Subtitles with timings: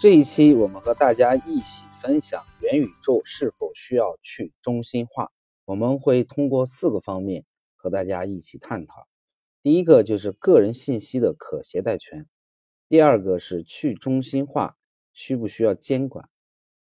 [0.00, 5.32] 这一期我们和大家一起分享元宇宙是否需要去中心化。
[5.64, 7.44] 我们会通过四个方面
[7.74, 9.08] 和大家一起探讨。
[9.60, 12.28] 第一个就是个人信息的可携带权，
[12.88, 14.76] 第二个是去中心化
[15.12, 16.28] 需不需要监管，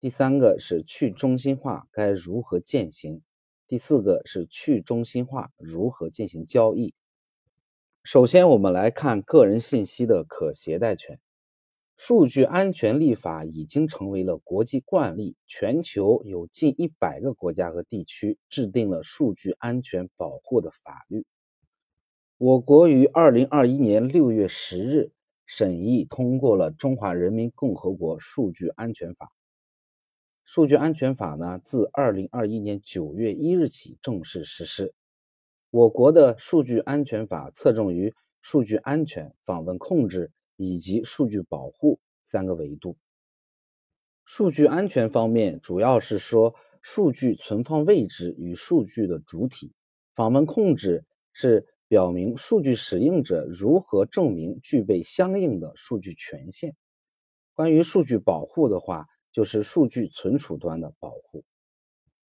[0.00, 3.20] 第三个是去中心化该如何践行，
[3.68, 6.94] 第四个是去中心化如何进行交易。
[8.04, 11.21] 首先，我们来看个人信息的可携带权。
[12.04, 21.24] 数据安全立法已经成为了国际惯例，全球有近一百个国家和地区制定了数据安全保护的法律。
[22.38, 25.12] 我国于二零二一年六月十日
[25.46, 29.26] 审议通过了《中华人民共和国数据安全法》。
[30.44, 34.92] 数据安全法呢，自二零二一年九月一日起正式实施。
[35.70, 40.32] 我国的数据安全法侧重于数据安全、访问控制。
[40.56, 42.96] 以及数据保护三个维度。
[44.24, 49.72] 数据安全方面，主要是说数据存放位置与数据的主体；
[50.14, 56.74] 访问控制是表明数据使用者如何证明具备相应的数据权限。
[57.55, 61.44] 关于数据保护的话，就是数据存储端的保护。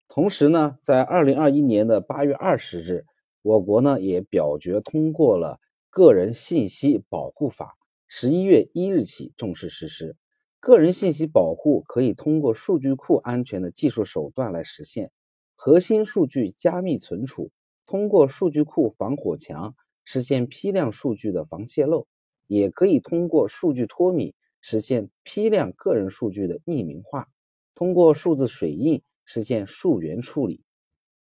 [0.07, 3.05] 同时呢，在二零二一年的八月二十日，
[3.41, 5.55] 我国呢也表决通过了
[5.89, 7.75] 《个人信息保护法》。
[8.11, 10.17] 十一月一日起正式实施。
[10.59, 15.11] 个人信息保护可以通过数据库安全的技术手段来实现。
[15.55, 17.51] 核心数据加密存储，
[17.85, 22.07] 通过数据库防火墙实现批量数据的防泄漏，
[22.47, 27.27] 也可以通过数据脱敏实现批量个人数据的匿名化，
[27.75, 30.63] 通过数字水印实现溯源处理。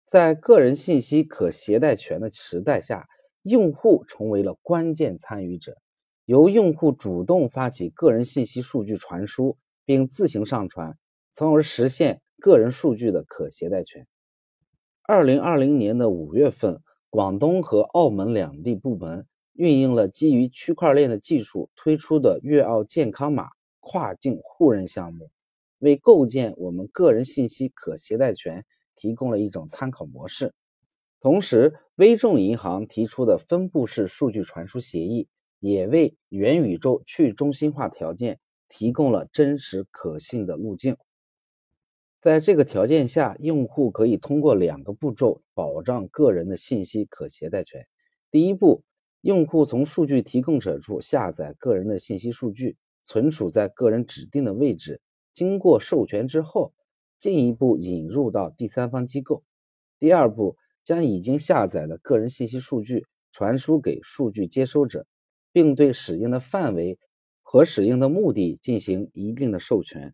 [0.08, 3.08] 在个人信息可携带权的时代下，
[3.44, 5.78] 用户成为了关键参与者。
[6.26, 10.98] 由用户主动发起个人信息数据传输，并自行上传，
[11.34, 14.08] 从而实现个人数据的可携带权。
[15.02, 23.50] 二零二零年的五月份，广东和澳门两地部门运用了基于区块链的技术推出的粤澳健康码
[23.82, 25.30] 跨境互认项目，
[25.80, 28.66] 为构建我们个人信息可携带权
[28.96, 30.54] 提供了一种参考模式。
[31.20, 35.28] 同时，微众银行提出的分布式数据传输协议。
[35.66, 40.98] 也为元宇宙去中心化条件提供了真实可信的路径。
[42.20, 47.88] 在这个条件下，用户可以通过两个步骤保障个人的信息可携带权。
[48.30, 48.84] 第一步，
[49.22, 52.76] 用户从数据提供者处下载个人的信息数据，
[53.06, 55.00] 存储在个人指定的位置，
[55.34, 56.74] 经过授权之后，
[57.20, 59.44] 进一步引入到第三方机构。
[59.98, 65.08] 第二步，将已经下载的个人信息数据传输给数据接收者。
[65.54, 67.00] 并对使用的范围
[67.42, 70.14] 和使用的目的进行一定的授权。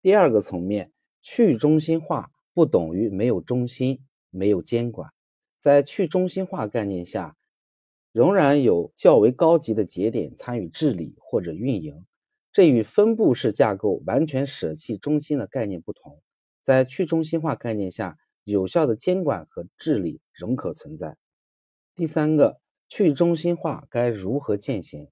[0.00, 4.00] 第二个层面，去中心化不等于没有中心、
[4.30, 5.10] 没有监管。
[5.58, 7.36] 在去中心化概念下，
[8.12, 12.06] 仍然有较为高级的节点参与治理或者运营，
[12.52, 16.22] 这与分布式架构完全舍弃中心的概念不同。
[16.62, 21.16] 在去中心化概念下，有效的监管和治理仍可存在。
[21.94, 22.63] 第三个。
[22.96, 25.08] 去中心化该如何践行？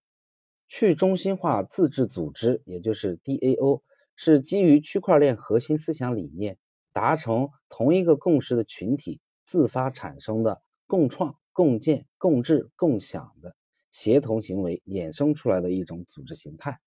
[0.69, 3.83] 去中心化自治组织，也就是 DAO，
[4.15, 6.59] 是基于区块链核心思想理念，
[6.93, 13.57] 达成同一个共识的群体自发产生的共创、共建、共治、共享的
[13.91, 16.79] 协同行为衍生出来的一种组织形态，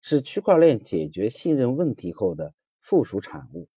[0.00, 3.68] 是区块链解决信任问题后的附属产物。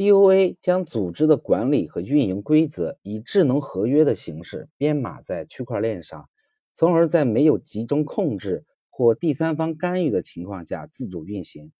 [0.00, 6.30] DOA 将组织的管理和运营规则以智能合约的形式编码在区块链上，
[6.72, 11.70] 从而在没有集中控制或第三方干预的情况下自主运行。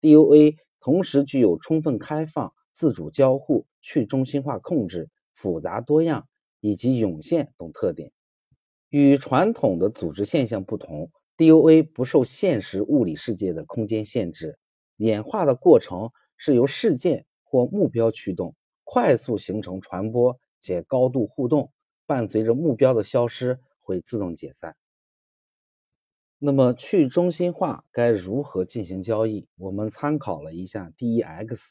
[0.00, 6.26] DOA 同时具有充分开放、自主交互、去中心化控制、复杂多样
[6.62, 8.10] 以及涌现等特点。
[8.88, 14.58] 与传统的组织现象不同，DOA 不受现实物理世界的空间限制，
[14.96, 17.26] 演化的过程是由事件。
[17.48, 18.54] 或目标驱动，
[18.84, 21.72] 快速形成传播且高度互动，
[22.04, 24.76] 伴随着目标的消失会自动解散。
[26.38, 29.48] 那么去中心化该如何进行交易？
[29.56, 31.70] 我们参考了一下 DEX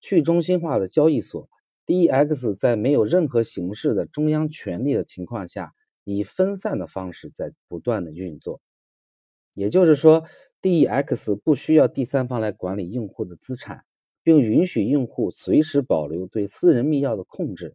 [0.00, 1.48] 去中心化的交易所。
[1.86, 5.72] DEX 在没有任何形式的中央权力的情况下，
[6.04, 8.60] 以分散的方式在不断的运作。
[9.54, 10.24] 也就是说
[10.62, 13.84] ，DEX 不需要第三方来管理用户的资产。
[14.22, 17.74] 并允许用户随时保留对私人密钥的控制。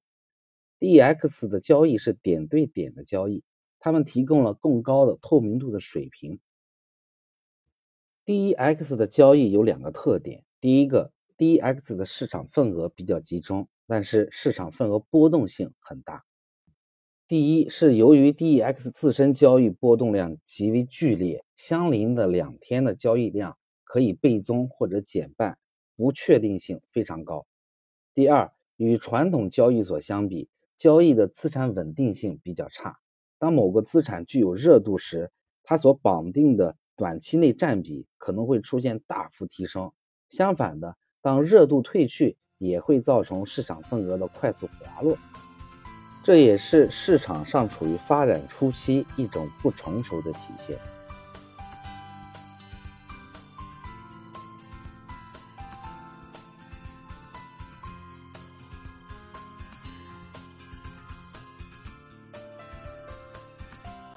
[0.79, 3.43] DX 的交易是点对点的交易，
[3.79, 6.39] 他们提供了更高的透明度的水平。
[8.25, 16.25] DEX 的交易有两个特点，第一个，DEX 的市场份额比较集中，但是市场份额波动性很大。
[17.27, 25.57] 第一是由于 DEX 自身交易波动量极为剧烈，相邻的两天的交易量可以倍增或者减半，
[25.97, 27.45] 不确定性非常高。
[28.13, 30.47] 第二，与传统交易所相比，
[30.77, 32.99] 交易的资产稳定性比较差。
[33.39, 35.31] 当某个资产具有热度时，
[35.63, 39.91] 它所绑定的短期内占比可能会出现大幅提升。
[40.29, 45.17] 相反的，当热度退去，也会造成市场份额的快速滑落。
[46.23, 50.77] 这也是市场上处于发展初期一种不成熟的体现。